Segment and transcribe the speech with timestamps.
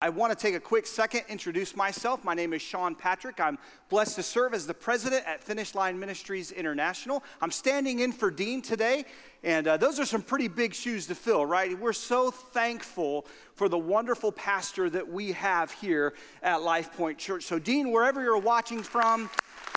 [0.00, 2.22] I want to take a quick second, introduce myself.
[2.22, 3.40] My name is Sean Patrick.
[3.40, 3.58] I'm
[3.88, 7.24] blessed to serve as the president at Finish Line Ministries International.
[7.40, 9.06] I'm standing in for Dean today,
[9.42, 11.76] and uh, those are some pretty big shoes to fill, right?
[11.76, 13.26] We're so thankful
[13.56, 17.42] for the wonderful pastor that we have here at Life Point Church.
[17.42, 19.28] So, Dean, wherever you're watching from,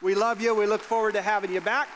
[0.04, 0.54] we love you.
[0.54, 1.90] We look forward to having you back.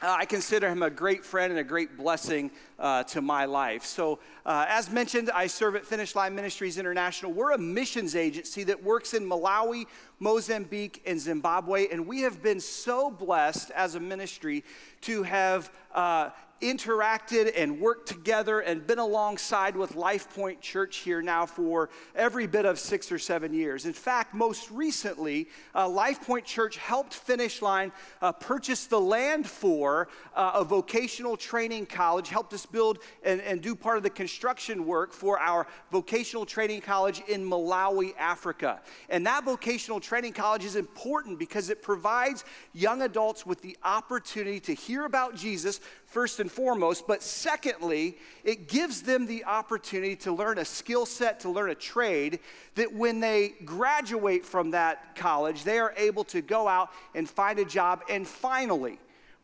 [0.00, 3.84] Uh, I consider him a great friend and a great blessing uh, to my life.
[3.84, 7.32] So, uh, as mentioned, I serve at Finish Line Ministries International.
[7.32, 9.86] We're a missions agency that works in Malawi,
[10.20, 14.62] Mozambique, and Zimbabwe, and we have been so blessed as a ministry
[15.00, 16.30] to have uh,
[16.60, 22.46] interacted and worked together and been alongside with Life Point Church here now for every
[22.46, 23.86] bit of six or seven years.
[23.86, 29.46] In fact, most recently, uh, Life Point Church helped Finish Line uh, purchase the land
[29.46, 34.10] for uh, a vocational training college, helped us build and, and do part of the
[34.10, 38.80] construction work for our vocational training college in Malawi, Africa.
[39.08, 44.60] And that vocational training college is important because it provides young adults with the opportunity
[44.60, 50.32] to hear about Jesus first and foremost, but secondly, it gives them the opportunity to
[50.32, 52.40] learn a skill set, to learn a trade
[52.74, 57.58] that when they graduate from that college, they are able to go out and find
[57.58, 58.98] a job and finally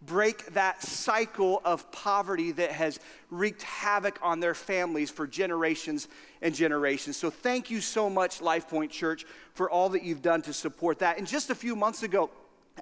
[0.07, 6.09] break that cycle of poverty that has wreaked havoc on their families for generations
[6.43, 7.17] and generations.
[7.17, 10.99] So, thank you so much, Life Point Church, for all that you've done to support
[10.99, 11.19] that.
[11.19, 12.31] And just a few months ago,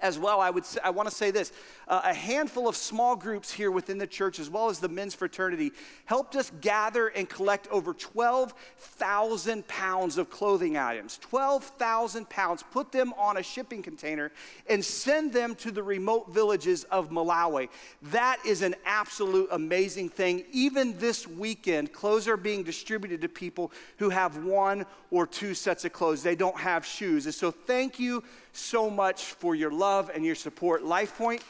[0.01, 1.53] as well, I would say, I want to say this:
[1.87, 5.15] uh, a handful of small groups here within the church, as well as the men's
[5.15, 5.73] fraternity,
[6.07, 11.19] helped us gather and collect over 12,000 pounds of clothing items.
[11.19, 12.65] 12,000 pounds.
[12.71, 14.33] Put them on a shipping container
[14.69, 17.69] and send them to the remote villages of Malawi.
[18.03, 20.45] That is an absolute amazing thing.
[20.53, 25.85] Even this weekend, clothes are being distributed to people who have one or two sets
[25.85, 26.23] of clothes.
[26.23, 30.35] They don't have shoes, and so thank you so much for your love and your
[30.35, 30.85] support.
[30.85, 31.43] Life Point.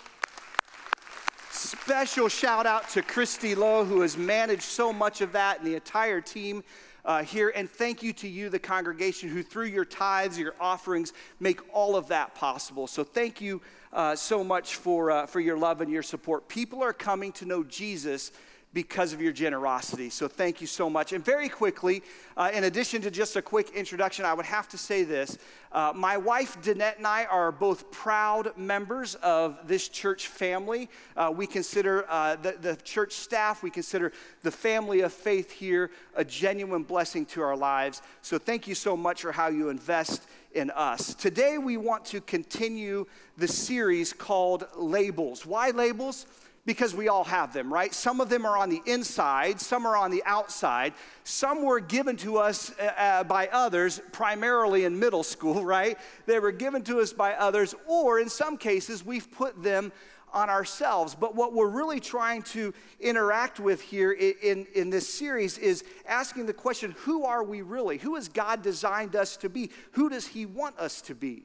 [1.50, 5.74] Special shout out to Christy Lowe, who has managed so much of that, and the
[5.74, 6.64] entire team
[7.04, 7.52] uh, here.
[7.54, 11.96] And thank you to you, the congregation, who through your tithes, your offerings, make all
[11.96, 12.86] of that possible.
[12.86, 13.60] So thank you
[13.92, 16.48] uh, so much for, uh, for your love and your support.
[16.48, 18.32] People are coming to know Jesus
[18.74, 20.08] because of your generosity.
[20.08, 21.12] So thank you so much.
[21.12, 22.02] And very quickly,
[22.36, 25.36] uh, in addition to just a quick introduction, I would have to say this.
[25.70, 30.88] Uh, my wife, Danette, and I are both proud members of this church family.
[31.16, 34.12] Uh, we consider uh, the, the church staff, we consider
[34.42, 38.02] the family of faith here a genuine blessing to our lives.
[38.22, 41.14] So thank you so much for how you invest in us.
[41.14, 43.06] Today, we want to continue
[43.38, 45.46] the series called Labels.
[45.46, 46.26] Why labels?
[46.64, 47.92] Because we all have them, right?
[47.92, 50.94] Some of them are on the inside, some are on the outside.
[51.24, 55.98] Some were given to us uh, uh, by others, primarily in middle school, right?
[56.26, 59.92] They were given to us by others, or in some cases, we've put them
[60.32, 61.14] on ourselves.
[61.14, 65.84] But what we're really trying to interact with here in, in, in, this series is
[66.06, 67.98] asking the question who are we really?
[67.98, 69.70] Who has God designed us to be?
[69.92, 71.44] Who does He want us to be?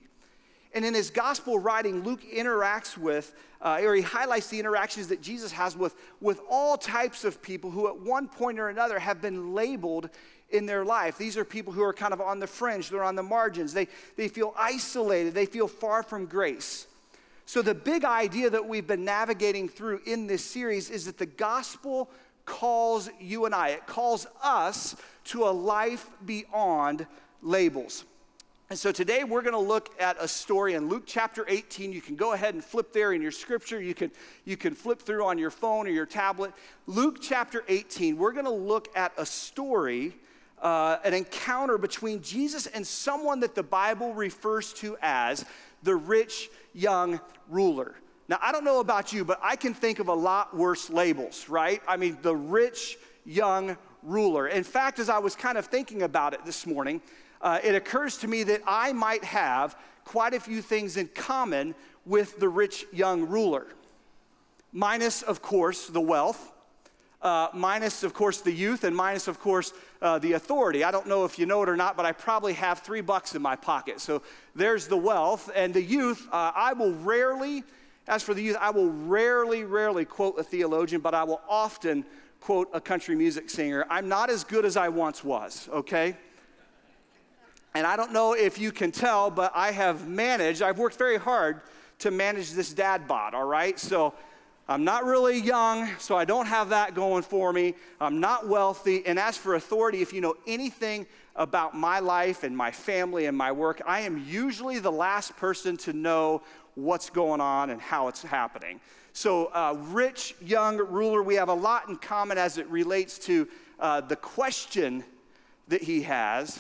[0.73, 5.21] And in his gospel writing, Luke interacts with, uh, or he highlights the interactions that
[5.21, 9.21] Jesus has with, with all types of people who, at one point or another, have
[9.21, 10.09] been labeled
[10.49, 11.17] in their life.
[11.17, 13.87] These are people who are kind of on the fringe, they're on the margins, they,
[14.15, 16.87] they feel isolated, they feel far from grace.
[17.45, 21.25] So, the big idea that we've been navigating through in this series is that the
[21.25, 22.09] gospel
[22.45, 24.95] calls you and I, it calls us
[25.25, 27.05] to a life beyond
[27.41, 28.05] labels.
[28.69, 31.93] And so today we're going to look at a story in Luke chapter 18.
[31.93, 33.81] You can go ahead and flip there in your scripture.
[33.81, 34.11] You can,
[34.43, 36.51] you can flip through on your phone or your tablet.
[36.85, 40.17] Luke chapter 18, we're going to look at a story,
[40.61, 45.45] uh, an encounter between Jesus and someone that the Bible refers to as
[45.83, 47.95] the rich young ruler.
[48.27, 51.47] Now, I don't know about you, but I can think of a lot worse labels,
[51.47, 51.81] right?
[51.87, 54.49] I mean, the rich young ruler.
[54.49, 57.01] In fact, as I was kind of thinking about it this morning,
[57.47, 61.75] uh, it occurs to me that I might have quite a few things in common
[62.05, 63.67] with the rich young ruler.
[64.73, 66.51] Minus, of course, the wealth,
[67.21, 69.71] uh, minus, of course, the youth, and minus, of course,
[70.01, 70.83] uh, the authority.
[70.83, 73.33] I don't know if you know it or not, but I probably have three bucks
[73.33, 74.01] in my pocket.
[74.01, 74.23] So
[74.53, 75.49] there's the wealth.
[75.55, 77.63] And the youth, uh, I will rarely,
[78.09, 82.03] as for the youth, I will rarely, rarely quote a theologian, but I will often
[82.41, 83.85] quote a country music singer.
[83.89, 86.17] I'm not as good as I once was, okay?
[87.77, 91.17] And I don't know if you can tell, but I have managed, I've worked very
[91.17, 91.61] hard
[91.99, 93.77] to manage this dad bod, all right?
[93.77, 94.15] So
[94.67, 97.75] I'm not really young, so I don't have that going for me.
[98.01, 99.05] I'm not wealthy.
[99.05, 103.37] And as for authority, if you know anything about my life and my family and
[103.37, 106.41] my work, I am usually the last person to know
[106.73, 108.81] what's going on and how it's happening.
[109.13, 113.47] So, uh, rich young ruler, we have a lot in common as it relates to
[113.79, 115.03] uh, the question
[115.67, 116.59] that he has,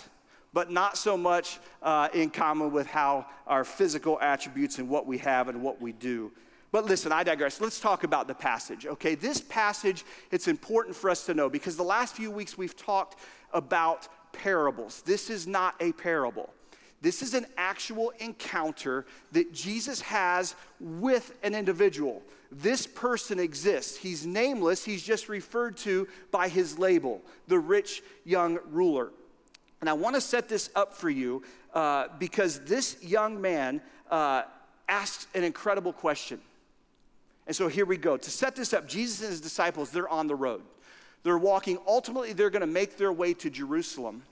[0.57, 5.19] but not so much uh, in common with how our physical attributes and what we
[5.19, 6.31] have and what we do.
[6.71, 7.61] But listen, I digress.
[7.61, 9.13] Let's talk about the passage, okay?
[9.13, 13.19] This passage, it's important for us to know because the last few weeks we've talked
[13.53, 15.03] about parables.
[15.03, 16.51] This is not a parable.
[17.03, 22.23] This is an actual encounter that Jesus has with an individual.
[22.51, 23.95] This person exists.
[23.95, 29.11] He's nameless, he's just referred to by his label, the rich young ruler.
[29.81, 31.43] And I want to set this up for you
[31.73, 34.43] uh, because this young man uh,
[34.89, 36.39] asks an incredible question.
[37.45, 38.17] And so here we go.
[38.17, 40.63] To set this up, Jesus and his disciples, they're on the road.
[41.23, 41.77] They're walking.
[41.87, 44.23] Ultimately, they're going to make their way to Jerusalem.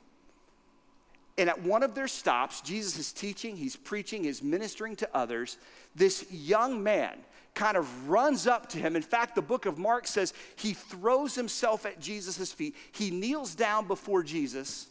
[1.37, 5.57] And at one of their stops, Jesus is teaching, he's preaching, he's ministering to others.
[5.93, 7.17] This young man
[7.53, 8.95] kind of runs up to him.
[8.95, 12.75] In fact, the book of Mark says he throws himself at Jesus' feet.
[12.93, 14.87] He kneels down before Jesus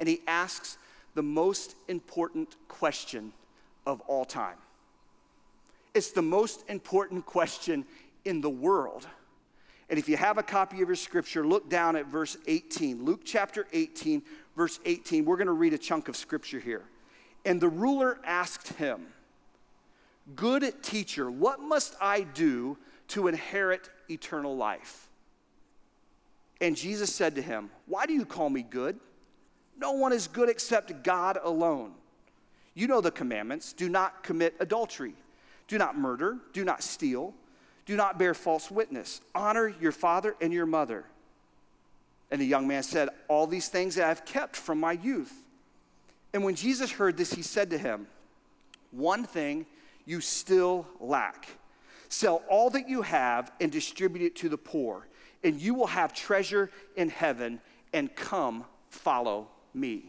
[0.00, 0.78] and he asks
[1.14, 3.32] the most important question
[3.86, 4.56] of all time.
[5.94, 7.84] It's the most important question
[8.24, 9.06] in the world.
[9.88, 13.04] And if you have a copy of your scripture, look down at verse 18.
[13.04, 14.22] Luke chapter 18,
[14.56, 15.24] verse 18.
[15.24, 16.84] We're going to read a chunk of scripture here.
[17.44, 19.06] And the ruler asked him,
[20.36, 25.08] Good teacher, what must I do to inherit eternal life?
[26.60, 29.00] And Jesus said to him, Why do you call me good?
[29.80, 31.94] No one is good except God alone.
[32.74, 35.14] You know the commandments do not commit adultery,
[35.66, 37.34] do not murder, do not steal
[37.90, 39.20] do not bear false witness.
[39.34, 41.04] Honor your father and your mother.
[42.30, 45.32] And the young man said, All these things I have kept from my youth.
[46.32, 48.06] And when Jesus heard this, he said to him,
[48.92, 49.66] One thing
[50.06, 51.48] you still lack.
[52.08, 55.08] Sell all that you have and distribute it to the poor,
[55.42, 57.60] and you will have treasure in heaven,
[57.92, 60.04] and come follow me.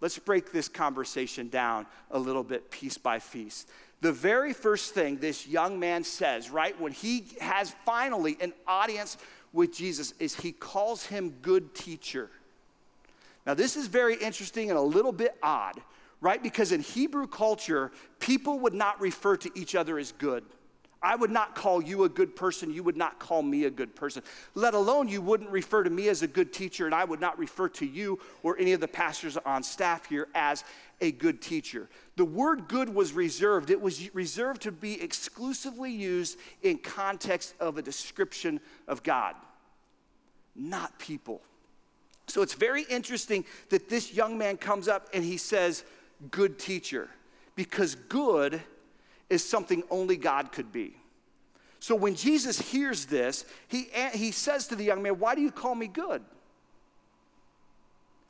[0.00, 3.66] Let's break this conversation down a little bit piece by piece
[4.04, 9.16] the very first thing this young man says, right, when he has finally an audience
[9.54, 12.28] with Jesus, is he calls him good teacher.
[13.46, 15.80] Now, this is very interesting and a little bit odd,
[16.20, 16.42] right?
[16.42, 20.44] Because in Hebrew culture, people would not refer to each other as good.
[21.04, 22.72] I would not call you a good person.
[22.72, 24.22] You would not call me a good person.
[24.54, 27.38] Let alone, you wouldn't refer to me as a good teacher, and I would not
[27.38, 30.64] refer to you or any of the pastors on staff here as
[31.02, 31.90] a good teacher.
[32.16, 37.76] The word good was reserved, it was reserved to be exclusively used in context of
[37.76, 38.58] a description
[38.88, 39.36] of God,
[40.56, 41.42] not people.
[42.28, 45.84] So it's very interesting that this young man comes up and he says,
[46.30, 47.10] Good teacher,
[47.56, 48.62] because good
[49.34, 50.96] is something only God could be.
[51.80, 55.50] So when Jesus hears this, he, he says to the young man, Why do you
[55.50, 56.22] call me good?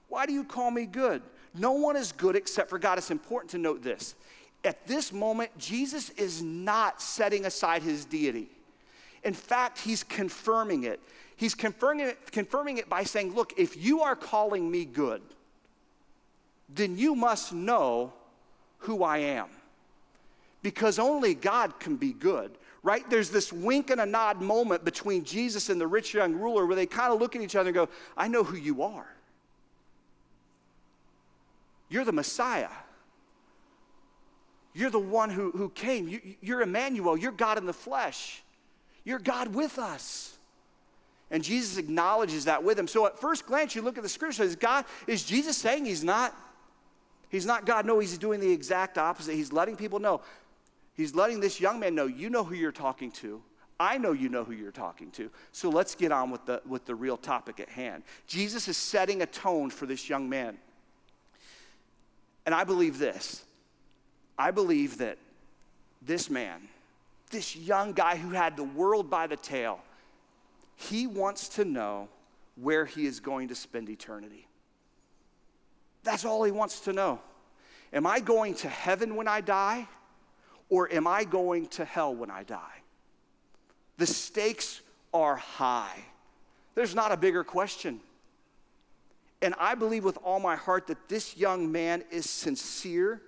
[0.08, 1.22] Why do you call me good?
[1.54, 2.98] No one is good except for God.
[2.98, 4.16] It's important to note this.
[4.64, 8.48] At this moment, Jesus is not setting aside his deity.
[9.22, 10.98] In fact, he's confirming it.
[11.36, 15.22] He's confirming it, confirming it by saying, Look, if you are calling me good,
[16.68, 18.12] then you must know
[18.78, 19.48] who I am
[20.64, 23.08] because only God can be good, right?
[23.10, 26.74] There's this wink and a nod moment between Jesus and the rich young ruler where
[26.74, 29.06] they kind of look at each other and go, I know who you are.
[31.90, 32.70] You're the Messiah.
[34.72, 36.08] You're the one who, who came.
[36.08, 37.14] You, you're Emmanuel.
[37.14, 38.42] You're God in the flesh.
[39.04, 40.38] You're God with us.
[41.30, 42.88] And Jesus acknowledges that with him.
[42.88, 46.02] So at first glance, you look at the scripture, is God, is Jesus saying he's
[46.02, 46.34] not?
[47.28, 47.84] He's not God.
[47.84, 49.34] No, he's doing the exact opposite.
[49.34, 50.22] He's letting people know
[50.94, 53.42] He's letting this young man know, you know who you're talking to.
[53.80, 55.30] I know you know who you're talking to.
[55.50, 58.04] So let's get on with the, with the real topic at hand.
[58.26, 60.56] Jesus is setting a tone for this young man.
[62.46, 63.44] And I believe this
[64.38, 65.18] I believe that
[66.02, 66.60] this man,
[67.30, 69.80] this young guy who had the world by the tail,
[70.76, 72.08] he wants to know
[72.56, 74.46] where he is going to spend eternity.
[76.02, 77.20] That's all he wants to know.
[77.92, 79.88] Am I going to heaven when I die?
[80.68, 82.82] Or am I going to hell when I die?
[83.98, 84.80] The stakes
[85.12, 86.04] are high.
[86.74, 88.00] There's not a bigger question.
[89.42, 93.20] And I believe with all my heart that this young man is sincere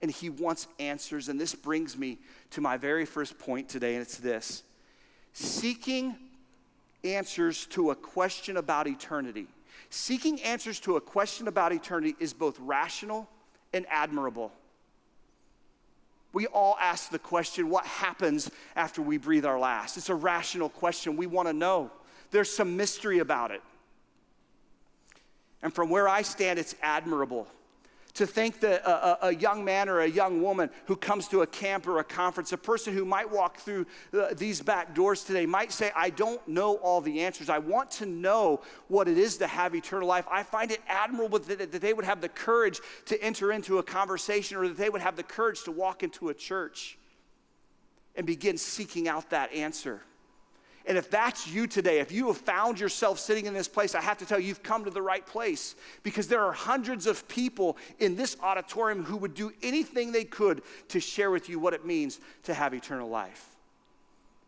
[0.00, 1.28] and he wants answers.
[1.28, 2.18] And this brings me
[2.50, 4.62] to my very first point today, and it's this
[5.32, 6.14] seeking
[7.02, 9.46] answers to a question about eternity.
[9.90, 13.28] Seeking answers to a question about eternity is both rational
[13.72, 14.52] and admirable.
[16.34, 19.96] We all ask the question what happens after we breathe our last?
[19.96, 21.16] It's a rational question.
[21.16, 21.92] We want to know.
[22.32, 23.62] There's some mystery about it.
[25.62, 27.46] And from where I stand, it's admirable
[28.14, 31.46] to think that a, a, young man or a young woman who comes to a
[31.46, 35.46] camp or a conference, a person who might walk through uh, these back doors today,
[35.46, 37.48] might say, I don't know all the answers.
[37.48, 40.26] I want to know what it is to have eternal life.
[40.30, 43.82] I find it admirable that, that they would have the courage to enter into a
[43.82, 46.96] conversation or that they would have the courage to walk into a church
[48.14, 50.00] and begin seeking out that answer.
[50.86, 54.02] And if that's you today, if you have found yourself sitting in this place, I
[54.02, 57.26] have to tell you, you've come to the right place because there are hundreds of
[57.26, 61.72] people in this auditorium who would do anything they could to share with you what
[61.72, 63.56] it means to have eternal life.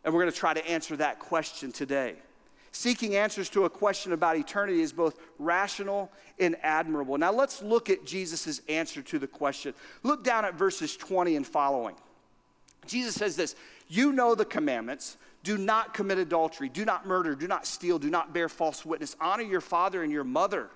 [0.05, 2.17] And we're going to try to answer that question today.
[2.71, 7.17] Seeking answers to a question about eternity is both rational and admirable.
[7.17, 9.73] Now let's look at Jesus' answer to the question.
[10.03, 11.95] Look down at verses 20 and following.
[12.87, 13.57] Jesus says this
[13.89, 15.17] You know the commandments
[15.47, 19.15] do not commit adultery, do not murder, do not steal, do not bear false witness,
[19.21, 20.69] honor your father and your mother.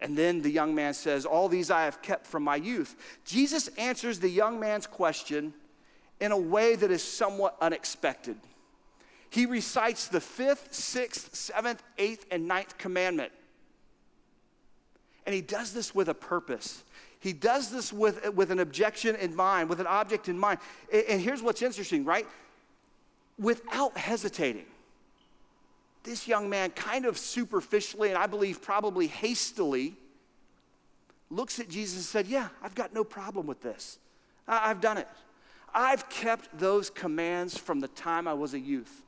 [0.00, 2.94] And then the young man says, All these I have kept from my youth.
[3.24, 5.54] Jesus answers the young man's question
[6.20, 8.36] in a way that is somewhat unexpected.
[9.30, 13.32] He recites the fifth, sixth, seventh, eighth, and ninth commandment.
[15.24, 16.84] And he does this with a purpose.
[17.20, 20.58] He does this with, with an objection in mind, with an object in mind.
[20.92, 22.26] And here's what's interesting, right?
[23.38, 24.66] Without hesitating.
[26.02, 29.96] This young man, kind of superficially, and I believe probably hastily,
[31.30, 33.98] looks at Jesus and said, Yeah, I've got no problem with this.
[34.46, 35.08] I've done it.
[35.74, 39.02] I've kept those commands from the time I was a youth.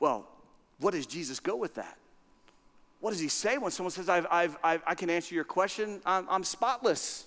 [0.00, 0.26] Well,
[0.80, 1.96] what does Jesus go with that?
[3.00, 6.00] What does he say when someone says, I've, I've, I've i can answer your question?
[6.04, 7.24] I'm, I'm spotless.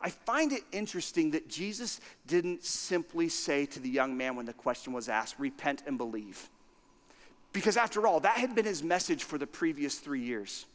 [0.00, 4.52] I find it interesting that Jesus didn't simply say to the young man when the
[4.52, 6.48] question was asked, repent and believe.
[7.52, 10.66] Because after all, that had been his message for the previous three years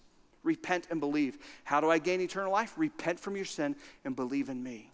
[0.45, 1.37] repent and believe.
[1.63, 2.73] How do I gain eternal life?
[2.77, 4.91] Repent from your sin and believe in me.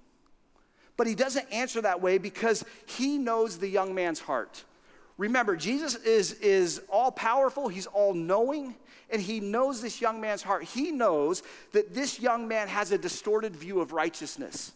[0.98, 4.64] But he doesn't answer that way because he knows the young man's heart.
[5.22, 8.74] Remember, Jesus is, is all powerful, he's all knowing,
[9.12, 10.64] and he knows this young man's heart.
[10.64, 14.72] He knows that this young man has a distorted view of righteousness.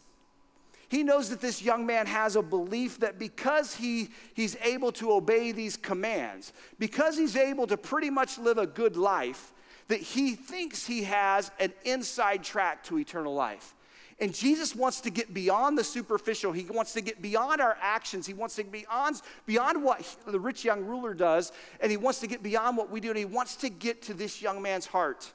[0.87, 5.13] He knows that this young man has a belief that because he, he's able to
[5.13, 9.51] obey these commands, because he's able to pretty much live a good life,
[9.87, 13.74] that he thinks he has an inside track to eternal life.
[14.19, 16.53] And Jesus wants to get beyond the superficial.
[16.53, 18.25] He wants to get beyond our actions.
[18.25, 21.51] He wants to get beyond, beyond what he, the rich young ruler does.
[21.81, 23.09] And he wants to get beyond what we do.
[23.09, 25.29] And he wants to get to this young man's heart.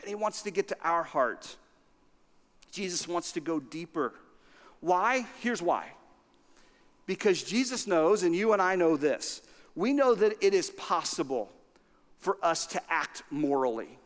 [0.00, 1.56] And he wants to get to our heart.
[2.72, 4.12] Jesus wants to go deeper.
[4.80, 5.26] Why?
[5.40, 5.92] Here's why.
[7.06, 9.42] Because Jesus knows, and you and I know this,
[9.74, 11.50] we know that it is possible
[12.18, 13.97] for us to act morally.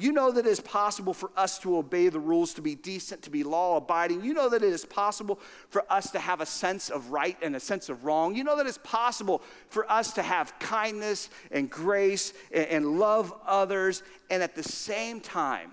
[0.00, 3.20] You know that it is possible for us to obey the rules, to be decent,
[3.22, 4.24] to be law abiding.
[4.24, 5.38] You know that it is possible
[5.68, 8.34] for us to have a sense of right and a sense of wrong.
[8.34, 13.34] You know that it's possible for us to have kindness and grace and, and love
[13.46, 15.70] others, and at the same time,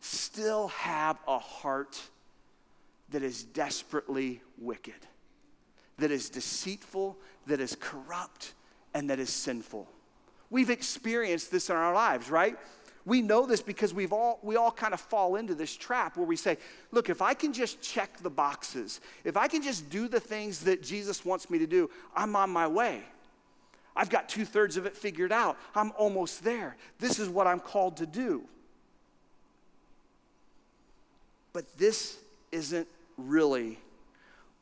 [0.00, 1.98] still have a heart
[3.08, 5.06] that is desperately wicked,
[5.96, 8.52] that is deceitful, that is corrupt,
[8.92, 9.88] and that is sinful.
[10.50, 12.58] We've experienced this in our lives, right?
[13.06, 16.26] We know this because we've all we all kind of fall into this trap where
[16.26, 16.58] we say
[16.90, 20.60] look if i can just check the boxes if i can just do the things
[20.60, 23.02] that jesus wants me to do i'm on my way.
[23.98, 25.56] I've got two-thirds of it figured out.
[25.74, 26.76] I'm almost there.
[26.98, 28.42] This is what i'm called to do.
[31.54, 32.18] But this
[32.52, 32.86] isn't
[33.16, 33.78] really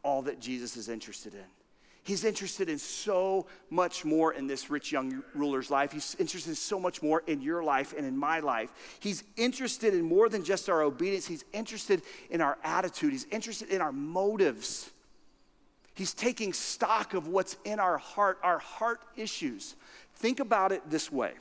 [0.05, 1.54] all that jesus is interested in
[2.05, 5.91] He's interested in so much more in this rich young ruler's life.
[5.91, 8.71] He's interested in so much more in your life and in my life.
[9.01, 13.71] He's interested in more than just our obedience, he's interested in our attitude, he's interested
[13.71, 14.91] in our motives.
[15.95, 19.75] He's taking stock of what's in our heart, our heart issues.
[20.17, 21.33] Think about it this way.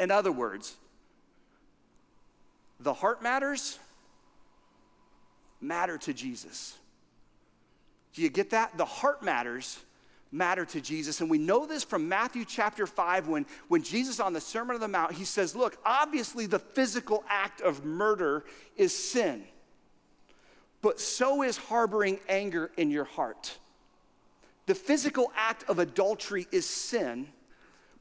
[0.00, 0.74] In other words,
[2.80, 3.78] the heart matters
[5.60, 6.76] matter to Jesus.
[8.14, 8.76] Do you get that?
[8.78, 9.78] The heart matters
[10.34, 11.20] matter to Jesus.
[11.20, 14.80] And we know this from Matthew chapter 5 when, when Jesus on the Sermon on
[14.80, 18.44] the Mount, he says, Look, obviously the physical act of murder
[18.76, 19.44] is sin,
[20.82, 23.58] but so is harboring anger in your heart.
[24.66, 27.28] The physical act of adultery is sin,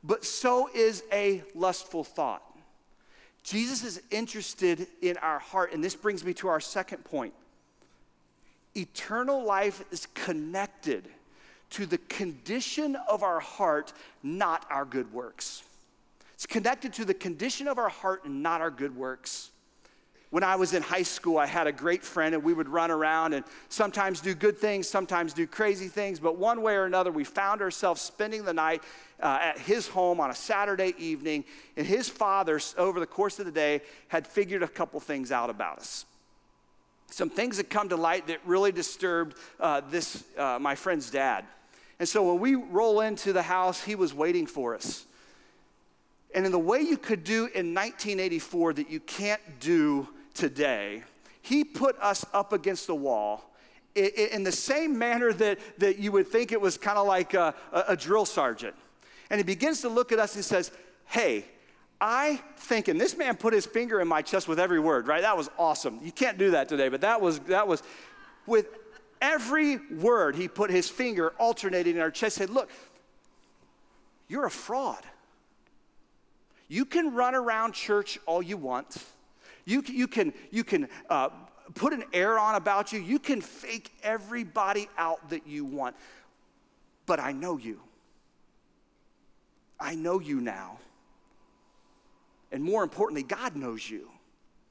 [0.04, 2.44] but so is a lustful thought.
[3.44, 7.34] Jesus is interested in our heart, and this brings me to our second point.
[8.76, 11.08] Eternal life is connected
[11.72, 15.64] to the condition of our heart, not our good works.
[16.36, 19.50] It's connected to the condition of our heart and not our good works.
[20.30, 22.90] When I was in high school, I had a great friend, and we would run
[22.90, 26.20] around and sometimes do good things, sometimes do crazy things.
[26.20, 28.82] But one way or another, we found ourselves spending the night
[29.22, 31.46] uh, at his home on a Saturday evening.
[31.78, 35.52] And his father, over the course of the day, had figured a couple things out
[35.52, 36.06] about us
[37.10, 41.46] some things that come to light that really disturbed uh, this uh, my friend's dad
[42.00, 45.06] and so when we roll into the house, he was waiting for us.
[46.36, 51.04] And in the way you could do in 1984 that you can't do today,
[51.42, 53.56] he put us up against the wall
[53.96, 57.54] in the same manner that, that you would think it was kind of like a,
[57.72, 58.76] a, drill sergeant.
[59.30, 60.72] And he begins to look at us and says,
[61.06, 61.46] Hey,
[62.00, 65.22] I think, and this man put his finger in my chest with every word, right?
[65.22, 66.00] That was awesome.
[66.04, 67.82] You can't do that today, but that was, that was
[68.46, 68.68] with
[69.22, 72.70] every word, he put his finger alternating in our chest, said, Look,
[74.28, 75.04] you're a fraud.
[76.68, 78.98] You can run around church all you want.
[79.66, 81.30] You, you can, you can uh,
[81.76, 83.00] put an air on about you.
[83.00, 85.96] You can fake everybody out that you want.
[87.06, 87.80] But I know you.
[89.80, 90.80] I know you now.
[92.54, 94.10] And more importantly, God knows you.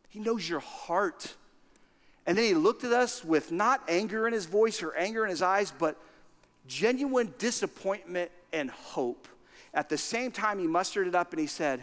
[0.08, 1.34] He knows your heart.
[2.26, 5.30] And then he looked at us with not anger in his voice or anger in
[5.30, 6.00] his eyes, but
[6.68, 9.26] genuine disappointment and hope.
[9.74, 11.82] At the same time, he mustered it up and he said,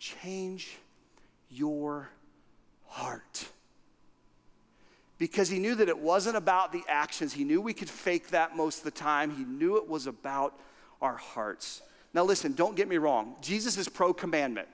[0.00, 0.78] Change
[1.48, 2.08] your
[2.88, 3.46] heart.
[5.16, 7.32] Because he knew that it wasn't about the actions.
[7.32, 9.30] He knew we could fake that most of the time.
[9.30, 10.58] He knew it was about
[11.00, 11.82] our hearts.
[12.14, 13.34] Now, listen, don't get me wrong.
[13.42, 14.68] Jesus is pro commandment,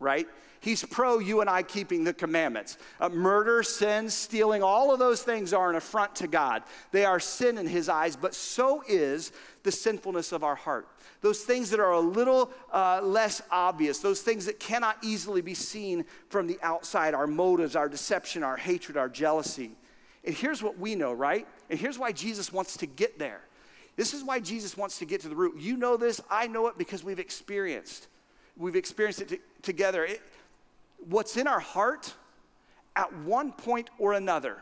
[0.00, 0.26] right?
[0.60, 2.78] He's pro you and I keeping the commandments.
[3.00, 6.62] Uh, murder, sin, stealing, all of those things are an affront to God.
[6.92, 9.32] They are sin in His eyes, but so is
[9.64, 10.88] the sinfulness of our heart.
[11.20, 15.54] Those things that are a little uh, less obvious, those things that cannot easily be
[15.54, 19.72] seen from the outside our motives, our deception, our hatred, our jealousy.
[20.24, 21.46] And here's what we know, right?
[21.70, 23.40] And here's why Jesus wants to get there.
[24.02, 25.60] This is why Jesus wants to get to the root.
[25.60, 28.08] You know this, I know it because we've experienced.
[28.56, 30.04] We've experienced it t- together.
[30.04, 30.20] It,
[31.08, 32.12] what's in our heart
[32.96, 34.56] at one point or another.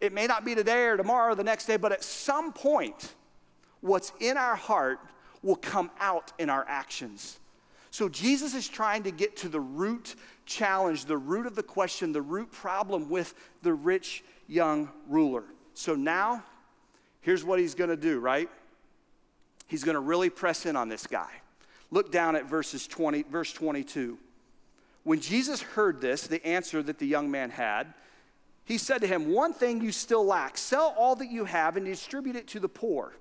[0.00, 3.14] It may not be today or tomorrow or the next day, but at some point,
[3.80, 5.00] what's in our heart
[5.42, 7.40] will come out in our actions.
[7.90, 10.14] So Jesus is trying to get to the root
[10.46, 15.42] challenge, the root of the question, the root problem with the rich young ruler.
[15.74, 16.44] So now,
[17.22, 18.48] here's what he's going to do, right?
[19.66, 21.30] He's going to really press in on this guy.
[21.90, 24.18] Look down at verses 20, verse 22.
[25.04, 27.92] When Jesus heard this, the answer that the young man had,
[28.64, 31.84] he said to him, One thing you still lack sell all that you have and
[31.84, 33.12] distribute it to the poor,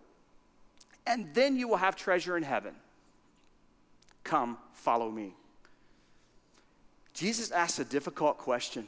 [1.08, 2.76] and then you will have treasure in heaven.
[4.24, 5.34] Come, follow me.
[7.14, 8.88] Jesus asks a difficult question.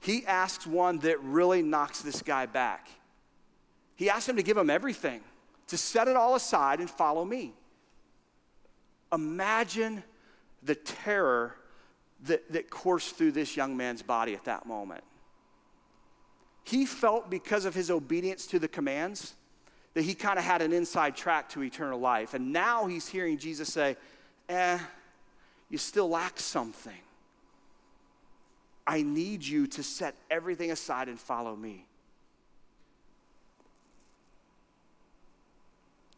[0.00, 2.88] He asks one that really knocks this guy back.
[3.96, 5.20] He asked him to give him everything,
[5.68, 7.54] to set it all aside and follow me.
[9.12, 10.02] Imagine
[10.62, 11.56] the terror
[12.24, 15.04] that, that coursed through this young man's body at that moment.
[16.64, 19.34] He felt because of his obedience to the commands
[19.94, 22.34] that he kind of had an inside track to eternal life.
[22.34, 23.96] And now he's hearing Jesus say,
[24.48, 24.78] eh,
[25.70, 26.92] you still lack something.
[28.86, 31.86] I need you to set everything aside and follow me.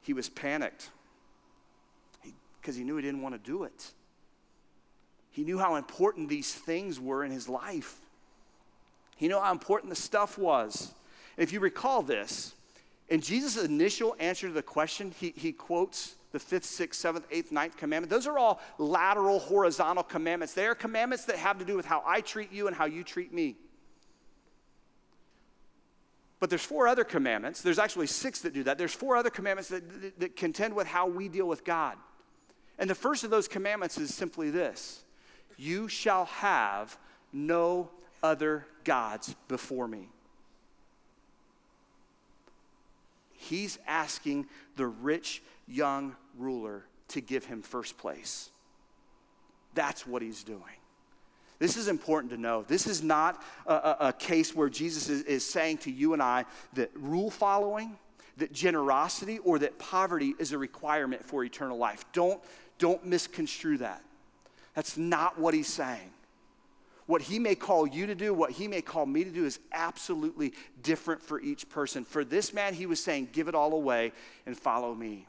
[0.09, 0.89] He was panicked
[2.63, 3.93] because he, he knew he didn't want to do it.
[5.31, 7.97] He knew how important these things were in his life.
[9.19, 10.95] He knew how important the stuff was.
[11.37, 12.55] And if you recall this,
[13.11, 17.53] in Jesus' initial answer to the question, he, he quotes the fifth, sixth, seventh, eighth,
[17.53, 18.09] ninth commandment.
[18.09, 20.55] Those are all lateral, horizontal commandments.
[20.55, 23.05] They are commandments that have to do with how I treat you and how you
[23.05, 23.57] treat me.
[26.41, 27.63] But there's four other commandments.
[27.63, 28.79] There's actually six that do that.
[28.79, 31.97] There's four other commandments that, that, that contend with how we deal with God.
[32.79, 35.05] And the first of those commandments is simply this
[35.57, 36.97] you shall have
[37.33, 37.91] no
[38.23, 40.09] other gods before me.
[43.33, 44.47] He's asking
[44.77, 48.51] the rich young ruler to give him first place.
[49.75, 50.63] That's what he's doing.
[51.59, 52.65] This is important to know.
[52.67, 56.23] This is not a, a, a case where Jesus is, is saying to you and
[56.23, 56.45] I
[56.75, 57.97] that rule following,
[58.37, 62.05] that generosity or that poverty is a requirement for eternal life.
[62.13, 62.41] Don't,
[62.79, 64.03] don't misconstrue that.
[64.75, 66.11] That's not what he's saying.
[67.07, 69.59] What he may call you to do, what he may call me to do, is
[69.73, 72.05] absolutely different for each person.
[72.05, 74.13] For this man, he was saying, Give it all away
[74.47, 75.27] and follow me.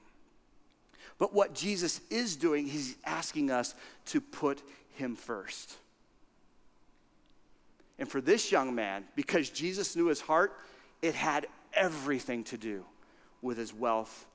[1.17, 3.75] But what Jesus is doing, he's asking us
[4.07, 4.61] to put
[4.95, 5.77] him first.
[7.99, 10.53] And for this young man, because Jesus knew his heart,
[11.01, 12.85] it had everything to do
[13.41, 14.25] with his wealth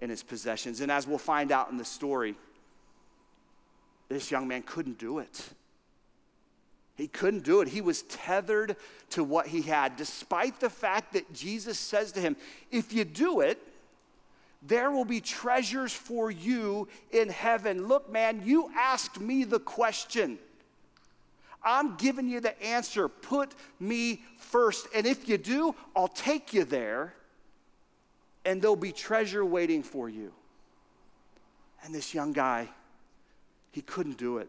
[0.00, 0.80] and his possessions.
[0.80, 2.34] And as we'll find out in the story,
[4.08, 5.48] this young man couldn't do it.
[6.96, 7.68] He couldn't do it.
[7.68, 8.76] He was tethered
[9.10, 12.36] to what he had, despite the fact that Jesus says to him,
[12.70, 13.58] If you do it,
[14.60, 17.88] there will be treasures for you in heaven.
[17.88, 20.38] Look, man, you asked me the question.
[21.64, 23.08] I'm giving you the answer.
[23.08, 24.86] Put me first.
[24.94, 27.14] And if you do, I'll take you there,
[28.44, 30.32] and there'll be treasure waiting for you.
[31.84, 32.68] And this young guy,
[33.72, 34.48] he couldn't do it.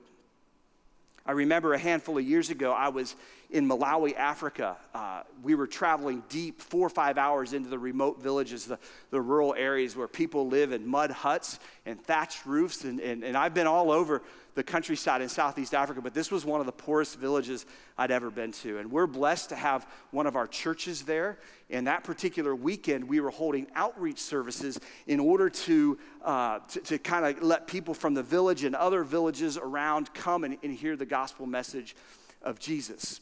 [1.25, 3.15] I remember a handful of years ago, I was
[3.49, 4.75] in Malawi, Africa.
[4.93, 8.77] Uh, we were traveling deep, four or five hours into the remote villages, the,
[9.09, 12.83] the rural areas where people live in mud huts and thatched roofs.
[12.83, 14.21] And, and, and I've been all over
[14.55, 17.65] the countryside in Southeast Africa, but this was one of the poorest villages
[17.97, 18.77] I'd ever been to.
[18.77, 21.39] And we're blessed to have one of our churches there.
[21.69, 26.97] And that particular weekend, we were holding outreach services in order to, uh, to, to
[26.99, 30.95] kind of let people from the village and other villages around come and, and hear
[30.95, 31.95] the gospel message
[32.41, 33.21] of Jesus.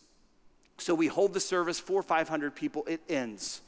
[0.78, 3.62] So we hold the service, four or 500 people, it ends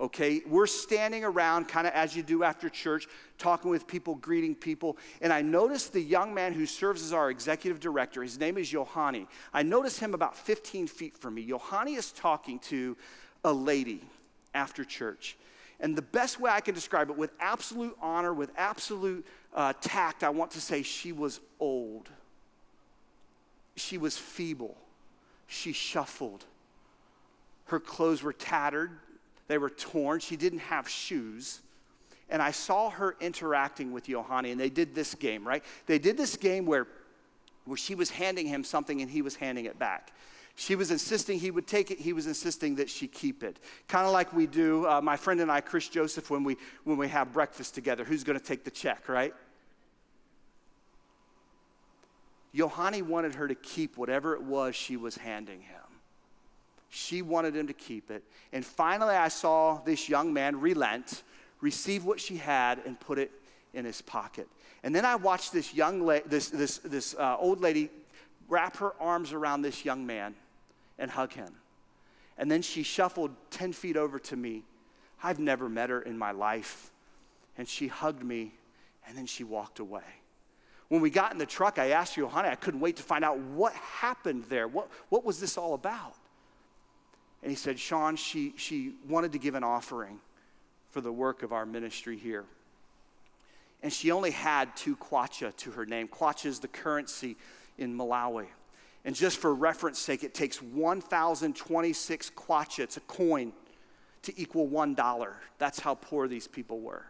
[0.00, 0.42] okay?
[0.46, 3.06] We're standing around, kind of as you do after church,
[3.38, 4.96] talking with people, greeting people.
[5.20, 8.72] And I noticed the young man who serves as our executive director, his name is
[8.72, 9.26] Yohani.
[9.52, 11.46] I noticed him about 15 feet from me.
[11.46, 12.96] Yohani is talking to
[13.44, 14.02] a lady
[14.54, 15.36] after church.
[15.80, 20.24] And the best way I can describe it, with absolute honor, with absolute uh, tact,
[20.24, 22.08] I want to say she was old.
[23.76, 24.76] She was feeble.
[25.46, 26.44] She shuffled.
[27.66, 28.90] Her clothes were tattered
[29.48, 30.20] they were torn.
[30.20, 31.60] She didn't have shoes.
[32.30, 35.64] And I saw her interacting with Yohani, and they did this game, right?
[35.86, 36.86] They did this game where,
[37.64, 40.12] where she was handing him something and he was handing it back.
[40.54, 41.98] She was insisting he would take it.
[41.98, 43.58] He was insisting that she keep it.
[43.86, 46.98] Kind of like we do, uh, my friend and I, Chris Joseph, when we, when
[46.98, 48.04] we have breakfast together.
[48.04, 49.32] Who's going to take the check, right?
[52.54, 55.87] Yohani wanted her to keep whatever it was she was handing him.
[56.88, 58.24] She wanted him to keep it.
[58.52, 61.22] And finally, I saw this young man relent,
[61.60, 63.30] receive what she had, and put it
[63.74, 64.48] in his pocket.
[64.82, 67.90] And then I watched this young la- this, this, this uh, old lady
[68.48, 70.34] wrap her arms around this young man
[70.98, 71.54] and hug him.
[72.38, 74.62] And then she shuffled 10 feet over to me.
[75.22, 76.90] I've never met her in my life.
[77.58, 78.52] And she hugged me,
[79.06, 80.04] and then she walked away.
[80.88, 83.38] When we got in the truck, I asked Yohani, I couldn't wait to find out
[83.38, 84.68] what happened there.
[84.68, 86.14] What, what was this all about?
[87.42, 90.18] And he said, Sean, she, she wanted to give an offering
[90.90, 92.44] for the work of our ministry here.
[93.82, 96.08] And she only had two kwacha to her name.
[96.08, 97.36] Kwacha is the currency
[97.78, 98.46] in Malawi.
[99.04, 103.52] And just for reference sake, it takes 1,026 kwacha, it's a coin,
[104.22, 105.32] to equal $1.
[105.58, 107.06] That's how poor these people were.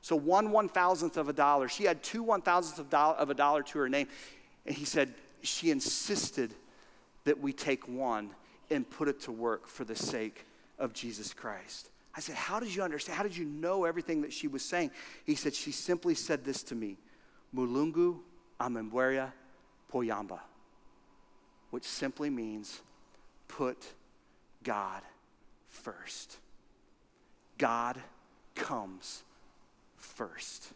[0.00, 1.68] So one one thousandth of a dollar.
[1.68, 4.08] She had two one thousandths of, of a dollar to her name.
[4.66, 6.54] And he said, she insisted
[7.24, 8.30] that we take one
[8.72, 10.46] and put it to work for the sake
[10.78, 11.90] of Jesus Christ.
[12.14, 13.16] I said, How did you understand?
[13.16, 14.90] How did you know everything that she was saying?
[15.24, 16.98] He said, She simply said this to me
[17.54, 18.18] Mulungu
[18.60, 19.32] amembweria
[19.92, 20.40] poyamba,
[21.70, 22.80] which simply means
[23.48, 23.78] put
[24.62, 25.02] God
[25.68, 26.38] first.
[27.58, 27.98] God
[28.54, 29.22] comes
[29.96, 30.72] first.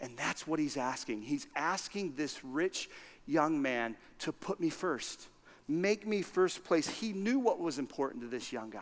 [0.00, 1.22] And that's what he's asking.
[1.22, 2.90] He's asking this rich
[3.26, 5.28] young man to put me first.
[5.66, 6.88] Make me first place.
[6.88, 8.80] He knew what was important to this young guy.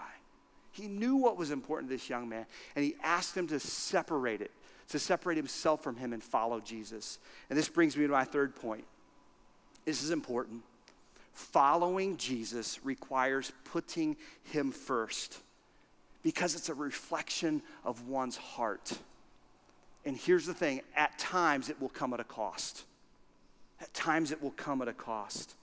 [0.73, 4.40] He knew what was important to this young man, and he asked him to separate
[4.40, 4.51] it,
[4.88, 7.18] to separate himself from him and follow Jesus.
[7.51, 8.85] And this brings me to my third point.
[9.85, 10.62] This is important.
[11.35, 15.38] Following Jesus requires putting him first
[16.23, 18.92] because it's a reflection of one's heart.
[20.05, 22.85] And here's the thing at times it will come at a cost.
[23.81, 25.55] At times it will come at a cost.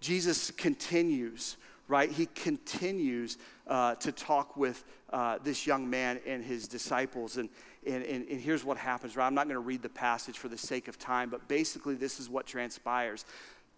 [0.00, 1.56] Jesus continues,
[1.88, 2.10] right?
[2.10, 7.36] He continues uh, to talk with uh, this young man and his disciples.
[7.36, 7.48] And,
[7.86, 9.26] and, and, and here's what happens, right?
[9.26, 12.20] I'm not going to read the passage for the sake of time, but basically, this
[12.20, 13.24] is what transpires.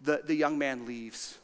[0.01, 1.37] The, the young man leaves.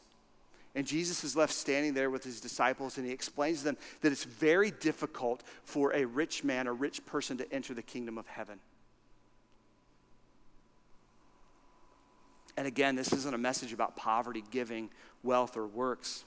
[0.74, 4.12] And Jesus is left standing there with his disciples, and he explains to them that
[4.12, 8.26] it's very difficult for a rich man, a rich person, to enter the kingdom of
[8.28, 8.60] heaven.
[12.56, 14.90] And again, this isn't a message about poverty, giving,
[15.22, 16.24] wealth, or works,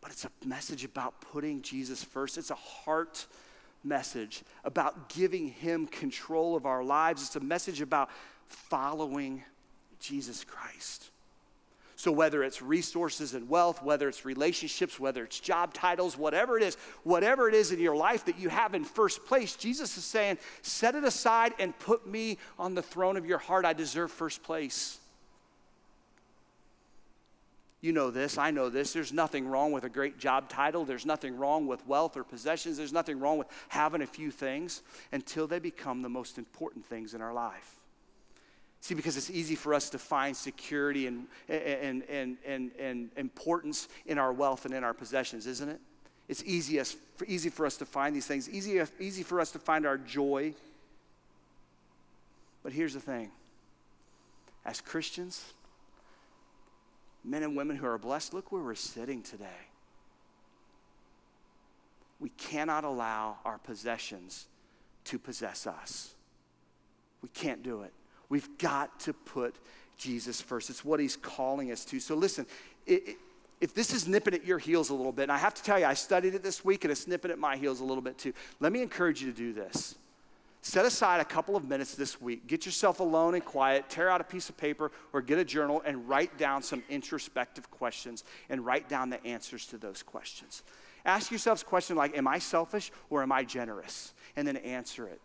[0.00, 2.36] but it's a message about putting Jesus first.
[2.36, 3.26] It's a heart
[3.84, 7.22] message about giving him control of our lives.
[7.22, 8.10] It's a message about
[8.48, 9.44] following
[10.00, 11.11] Jesus Christ.
[12.02, 16.64] So, whether it's resources and wealth, whether it's relationships, whether it's job titles, whatever it
[16.64, 20.02] is, whatever it is in your life that you have in first place, Jesus is
[20.02, 23.64] saying, set it aside and put me on the throne of your heart.
[23.64, 24.98] I deserve first place.
[27.80, 28.92] You know this, I know this.
[28.92, 30.84] There's nothing wrong with a great job title.
[30.84, 32.78] There's nothing wrong with wealth or possessions.
[32.78, 37.14] There's nothing wrong with having a few things until they become the most important things
[37.14, 37.81] in our life.
[38.82, 43.86] See, because it's easy for us to find security and, and, and, and, and importance
[44.06, 45.80] in our wealth and in our possessions, isn't it?
[46.28, 49.60] It's easy, as, easy for us to find these things, easy, easy for us to
[49.60, 50.52] find our joy.
[52.64, 53.30] But here's the thing
[54.64, 55.44] as Christians,
[57.22, 59.46] men and women who are blessed, look where we're sitting today.
[62.18, 64.46] We cannot allow our possessions
[65.04, 66.14] to possess us.
[67.22, 67.92] We can't do it.
[68.32, 69.54] We've got to put
[69.98, 70.70] Jesus first.
[70.70, 72.00] It's what he's calling us to.
[72.00, 72.46] So listen,
[72.86, 73.16] it, it,
[73.60, 75.78] if this is nipping at your heels a little bit, and I have to tell
[75.78, 78.16] you, I studied it this week and it's nipping at my heels a little bit
[78.16, 78.32] too.
[78.58, 79.96] Let me encourage you to do this.
[80.62, 82.46] Set aside a couple of minutes this week.
[82.46, 85.82] Get yourself alone and quiet, tear out a piece of paper or get a journal
[85.84, 90.62] and write down some introspective questions and write down the answers to those questions.
[91.04, 94.14] Ask yourselves questions like Am I selfish or am I generous?
[94.36, 95.20] And then answer it.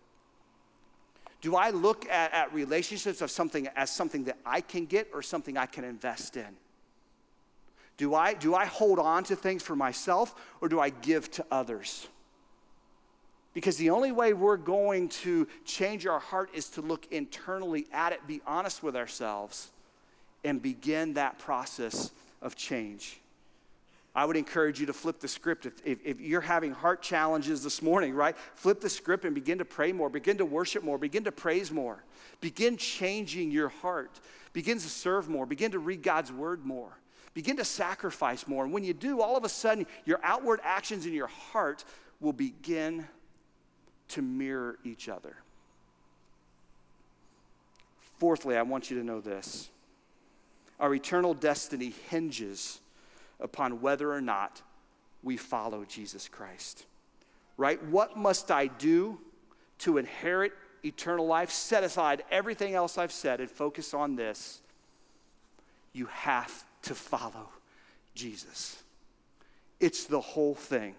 [1.42, 5.22] Do I look at, at relationships of something as something that I can get or
[5.22, 6.58] something I can invest in?
[7.98, 11.46] Do I, do I hold on to things for myself or do I give to
[11.52, 12.08] others?
[13.54, 18.14] Because the only way we're going to change our heart is to look internally at
[18.14, 19.72] it, be honest with ourselves,
[20.44, 23.20] and begin that process of change.
[24.18, 25.68] I would encourage you to flip the script.
[25.68, 28.36] If, if, if, you're having heart challenges this morning, right?
[28.56, 31.72] Flip the script and begin to pray more, begin to worship more, begin to praise
[31.72, 32.04] more.
[32.42, 34.20] Begin changing your heart.
[34.54, 36.98] Begin to serve more, begin to read God's word more.
[37.36, 38.64] Begin to sacrifice more.
[38.64, 41.86] And when you do, all of a sudden, your outward actions in your heart
[42.20, 43.08] will begin
[44.08, 45.36] to mirror each other.
[48.18, 49.70] Fourthly, I want you to know this
[50.80, 52.80] our eternal destiny hinges
[53.40, 54.62] upon whether or not
[55.24, 56.86] we follow Jesus Christ.
[57.58, 57.84] Right?
[57.86, 59.20] What must I do
[59.80, 61.50] to inherit eternal life?
[61.50, 64.62] Set aside everything else I've said and focus on this.
[65.94, 67.50] You have to follow
[68.14, 68.82] Jesus.
[69.80, 70.96] It's the whole thing.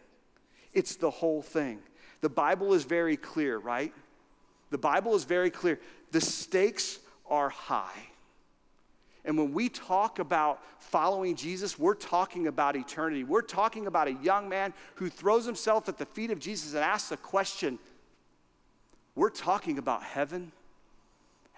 [0.75, 1.81] It's the whole thing.
[2.21, 3.93] The Bible is very clear, right?
[4.71, 5.79] The Bible is very clear.
[6.11, 6.99] The stakes
[7.29, 8.09] are high.
[9.29, 13.25] And when we talk about following Jesus, we're talking about eternity.
[13.25, 16.83] We're talking about a young man who throws himself at the feet of Jesus and
[16.83, 17.79] asks a question.
[19.15, 20.51] We're talking about heaven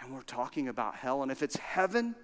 [0.01, 1.23] and we're talking about hell.
[1.23, 2.17] And if it's heaven,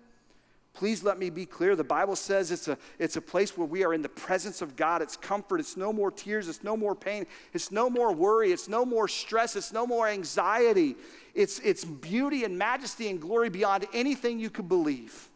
[0.76, 1.74] Please let me be clear.
[1.74, 4.76] The Bible says it's a, it's a place where we are in the presence of
[4.76, 5.00] God.
[5.00, 5.58] It's comfort.
[5.58, 6.48] It's no more tears.
[6.48, 7.24] It's no more pain.
[7.54, 8.52] It's no more worry.
[8.52, 9.56] It's no more stress.
[9.56, 10.96] It's no more anxiety.
[11.34, 15.30] It's, it's beauty and majesty and glory beyond anything you could believe.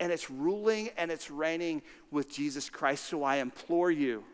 [0.00, 3.04] And it's ruling and it's reigning with Jesus Christ.
[3.04, 4.24] So I implore you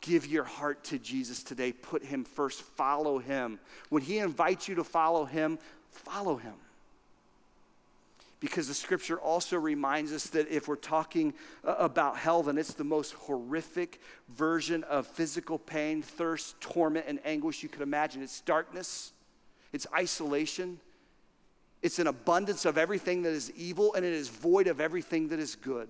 [0.00, 1.72] give your heart to Jesus today.
[1.72, 2.62] Put him first.
[2.62, 3.58] Follow him.
[3.88, 5.58] When he invites you to follow him,
[5.90, 6.54] follow him
[8.40, 11.32] because the scripture also reminds us that if we're talking
[11.64, 17.18] uh, about hell, then it's the most horrific version of physical pain, thirst, torment, and
[17.24, 18.22] anguish you could imagine.
[18.22, 19.12] It's darkness,
[19.72, 20.78] it's isolation,
[21.86, 25.38] it's an abundance of everything that is evil, and it is void of everything that
[25.38, 25.88] is good.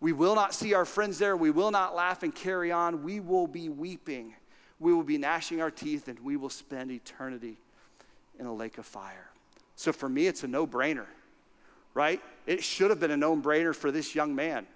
[0.00, 1.36] We will not see our friends there.
[1.36, 3.02] We will not laugh and carry on.
[3.02, 4.34] We will be weeping.
[4.78, 7.56] We will be gnashing our teeth, and we will spend eternity
[8.38, 9.30] in a lake of fire.
[9.74, 11.06] So for me, it's a no brainer
[11.98, 12.20] right?
[12.46, 14.68] It should have been a no brainer for this young man.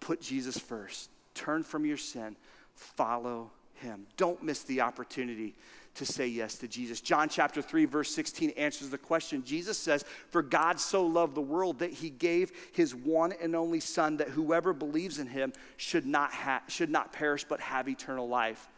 [0.00, 2.34] Put Jesus first, turn from your sin,
[2.74, 4.06] follow him.
[4.16, 5.54] Don't miss the opportunity
[5.94, 7.00] to say yes to Jesus.
[7.00, 9.44] John chapter 3, verse 16 answers the question.
[9.44, 13.80] Jesus says, For God so loved the world that he gave his one and only
[13.80, 18.26] Son, that whoever believes in him should not, ha- should not perish but have eternal
[18.26, 18.68] life.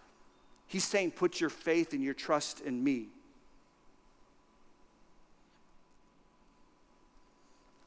[0.66, 3.09] He's saying, Put your faith and your trust in me.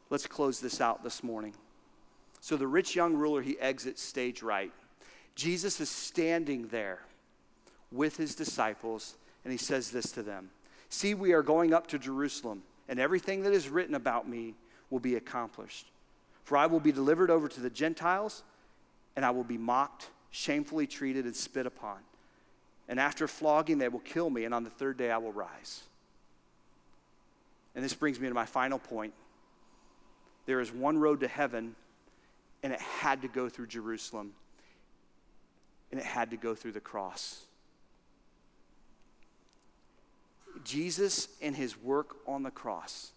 [0.10, 1.54] Let's close this out this morning.
[2.40, 4.72] So the rich young ruler, he exits stage right.
[5.36, 7.02] Jesus is standing there
[7.92, 10.50] with his disciples, and he says this to them
[10.90, 14.56] See, we are going up to Jerusalem, and everything that is written about me
[14.90, 15.88] will be accomplished.
[16.44, 18.44] For I will be delivered over to the Gentiles,
[19.16, 21.98] and I will be mocked, shamefully treated, and spit upon.
[22.88, 25.84] And after flogging, they will kill me, and on the third day I will rise.
[27.76, 29.14] And this brings me to my final point.
[30.46, 31.76] There is one road to heaven,
[32.64, 34.34] and it had to go through Jerusalem,
[35.92, 37.47] and it had to go through the cross.
[40.64, 43.12] Jesus and his work on the cross,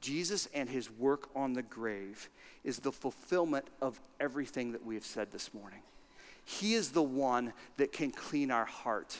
[0.00, 2.28] Jesus and his work on the grave
[2.62, 5.80] is the fulfillment of everything that we have said this morning.
[6.44, 9.18] He is the one that can clean our heart.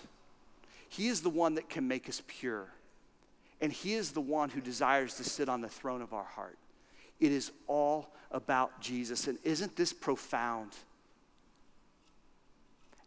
[0.88, 2.68] He is the one that can make us pure.
[3.60, 6.58] And He is the one who desires to sit on the throne of our heart.
[7.20, 9.26] It is all about Jesus.
[9.26, 10.72] And isn't this profound?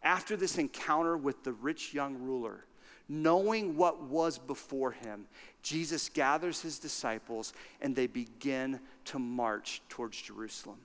[0.02, 2.64] After this encounter with the rich young ruler,
[3.08, 5.26] knowing what was before him,
[5.62, 10.78] Jesus gathers his disciples and they begin to march towards Jerusalem,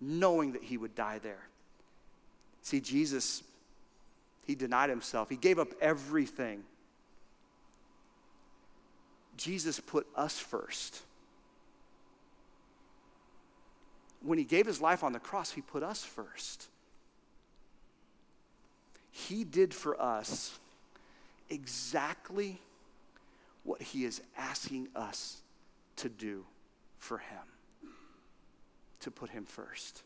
[0.00, 1.48] knowing that he would die there.
[2.62, 3.42] See, Jesus,
[4.44, 6.64] he denied himself, he gave up everything.
[9.36, 11.02] Jesus put us first.
[14.22, 16.68] When he gave his life on the cross, he put us first.
[19.10, 20.58] He did for us
[21.50, 22.60] exactly
[23.64, 25.40] what He is asking us
[25.96, 26.44] to do
[26.98, 27.90] for Him
[29.00, 30.02] to put Him first.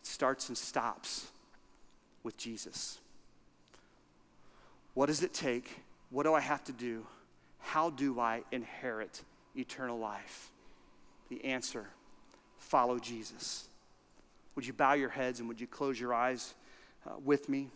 [0.00, 1.28] It starts and stops
[2.22, 2.98] with Jesus.
[4.94, 5.80] What does it take?
[6.10, 7.06] What do I have to do?
[7.58, 9.22] How do I inherit
[9.56, 10.50] eternal life?
[11.28, 11.86] The answer
[12.58, 13.68] follow Jesus.
[14.54, 16.54] Would you bow your heads and would you close your eyes
[17.06, 17.68] uh, with me?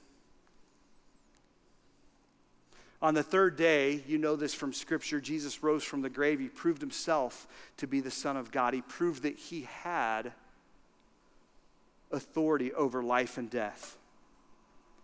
[3.02, 6.38] On the third day, you know this from Scripture, Jesus rose from the grave.
[6.38, 8.74] He proved himself to be the Son of God.
[8.74, 10.32] He proved that he had
[12.12, 13.96] authority over life and death.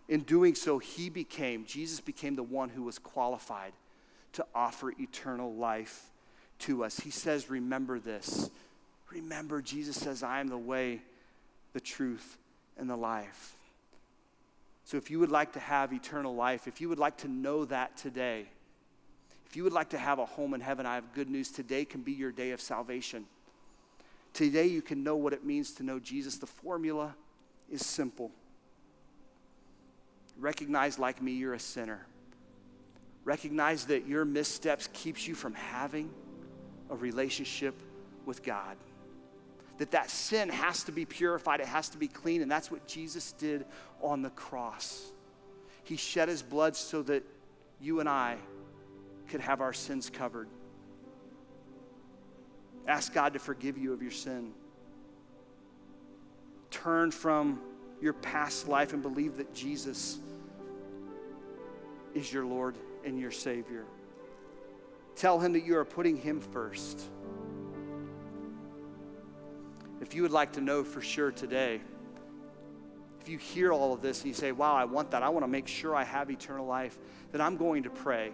[0.07, 3.73] In doing so, he became, Jesus became the one who was qualified
[4.33, 6.11] to offer eternal life
[6.59, 6.99] to us.
[6.99, 8.51] He says, Remember this.
[9.11, 11.01] Remember, Jesus says, I am the way,
[11.73, 12.37] the truth,
[12.77, 13.56] and the life.
[14.87, 17.65] So if you would like to have eternal life, if you would like to know
[17.65, 18.45] that today,
[19.45, 21.51] if you would like to have a home in heaven, I have good news.
[21.51, 23.25] Today can be your day of salvation.
[24.31, 26.37] Today you can know what it means to know Jesus.
[26.37, 27.13] The formula
[27.69, 28.31] is simple.
[30.39, 32.05] Recognize like me you're a sinner.
[33.25, 36.09] Recognize that your missteps keeps you from having
[36.89, 37.75] a relationship
[38.25, 38.77] with God
[39.77, 42.87] that that sin has to be purified, it has to be clean, and that's what
[42.87, 43.65] Jesus did
[44.01, 45.11] on the cross.
[45.83, 47.23] He shed his blood so that
[47.79, 48.37] you and I
[49.27, 50.47] could have our sins covered.
[52.87, 54.53] Ask God to forgive you of your sin.
[56.71, 57.61] Turn from
[58.01, 60.19] your past life and believe that Jesus
[62.13, 63.85] is your Lord and your Savior.
[65.15, 67.01] Tell him that you are putting him first.
[70.07, 71.81] If you would like to know for sure today,
[73.19, 75.43] if you hear all of this and you say, wow, I want that, I want
[75.43, 76.97] to make sure I have eternal life,
[77.33, 78.31] then I'm going to pray.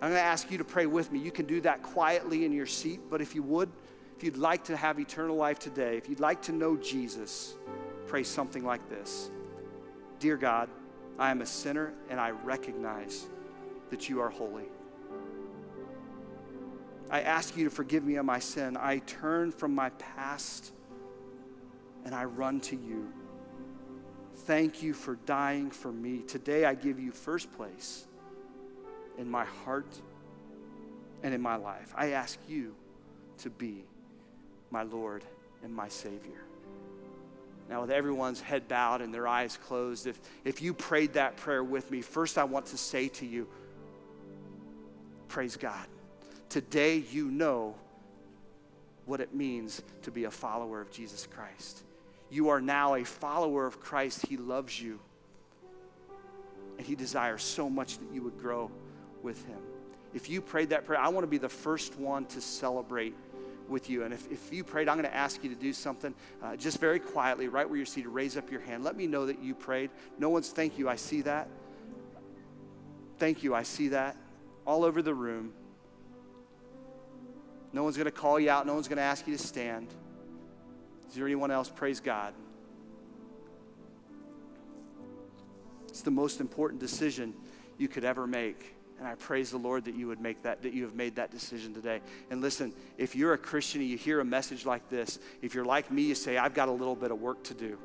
[0.00, 1.18] I'm going to ask you to pray with me.
[1.18, 3.68] You can do that quietly in your seat, but if you would,
[4.16, 7.52] if you'd like to have eternal life today, if you'd like to know Jesus,
[8.06, 9.30] pray something like this
[10.18, 10.70] Dear God,
[11.18, 13.26] I am a sinner and I recognize
[13.90, 14.64] that you are holy.
[17.12, 18.78] I ask you to forgive me of my sin.
[18.80, 20.72] I turn from my past
[22.06, 23.12] and I run to you.
[24.34, 26.22] Thank you for dying for me.
[26.26, 28.06] Today I give you first place
[29.18, 30.00] in my heart
[31.22, 31.92] and in my life.
[31.94, 32.74] I ask you
[33.42, 33.84] to be
[34.70, 35.22] my Lord
[35.62, 36.42] and my Savior.
[37.68, 41.62] Now, with everyone's head bowed and their eyes closed, if, if you prayed that prayer
[41.62, 43.46] with me, first I want to say to you,
[45.28, 45.86] praise God.
[46.52, 47.74] Today, you know
[49.06, 51.82] what it means to be a follower of Jesus Christ.
[52.28, 54.26] You are now a follower of Christ.
[54.26, 55.00] He loves you.
[56.76, 58.70] And He desires so much that you would grow
[59.22, 59.56] with Him.
[60.12, 63.14] If you prayed that prayer, I want to be the first one to celebrate
[63.66, 64.02] with you.
[64.02, 66.78] And if, if you prayed, I'm going to ask you to do something uh, just
[66.80, 68.10] very quietly, right where you're seated.
[68.10, 68.84] Raise up your hand.
[68.84, 69.88] Let me know that you prayed.
[70.18, 70.86] No one's thank you.
[70.86, 71.48] I see that.
[73.16, 73.54] Thank you.
[73.54, 74.18] I see that
[74.66, 75.54] all over the room.
[77.72, 78.66] No one's going to call you out.
[78.66, 79.88] No one's going to ask you to stand.
[81.08, 81.68] Is there anyone else?
[81.68, 82.34] Praise God.
[85.88, 87.34] It's the most important decision
[87.78, 88.74] you could ever make.
[88.98, 91.30] And I praise the Lord that you would make that, that you have made that
[91.30, 92.00] decision today.
[92.30, 95.64] And listen, if you're a Christian and you hear a message like this, if you're
[95.64, 97.78] like me, you say, I've got a little bit of work to do.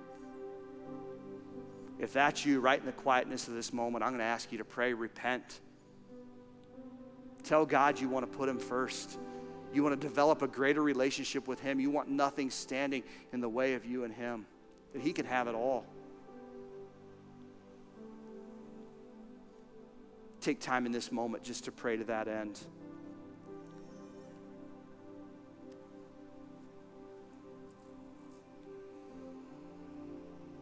[1.99, 4.59] If that's you, right in the quietness of this moment, I'm going to ask you
[4.59, 5.59] to pray, repent.
[7.43, 9.17] Tell God you want to put Him first.
[9.73, 11.79] You want to develop a greater relationship with Him.
[11.79, 13.03] You want nothing standing
[13.33, 14.45] in the way of you and Him,
[14.93, 15.85] that He can have it all.
[20.41, 22.59] Take time in this moment just to pray to that end.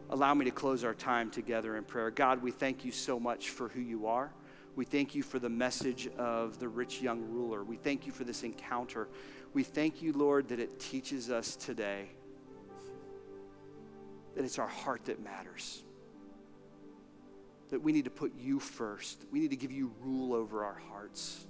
[0.08, 2.10] Allow me to close our time together in prayer.
[2.10, 4.30] God, we thank you so much for who you are.
[4.76, 7.64] We thank you for the message of the rich young ruler.
[7.64, 9.08] We thank you for this encounter.
[9.54, 12.10] We thank you, Lord, that it teaches us today
[14.36, 15.82] that it's our heart that matters.
[17.70, 19.24] That we need to put you first.
[19.32, 21.46] We need to give you rule over our hearts.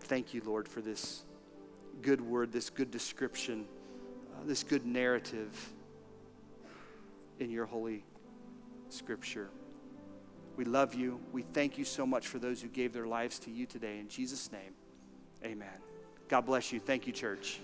[0.00, 1.24] Thank you, Lord, for this
[2.00, 3.66] good word, this good description,
[4.34, 5.72] uh, this good narrative
[7.38, 8.02] in your holy
[8.88, 9.50] scripture.
[10.56, 11.20] We love you.
[11.32, 13.98] We thank you so much for those who gave their lives to you today.
[13.98, 14.72] In Jesus' name,
[15.44, 15.68] amen.
[16.28, 16.80] God bless you.
[16.80, 17.60] Thank you, church.